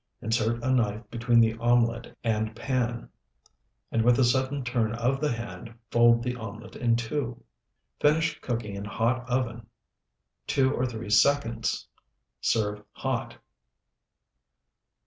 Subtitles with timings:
[0.19, 3.07] Insert a knife between the omelet and pan,
[3.91, 7.43] and with a sudden turn of the hand fold the omelet in two.
[7.99, 9.67] Finish cooking in hot oven
[10.47, 11.87] two or three seconds.
[12.41, 13.37] Serve hot.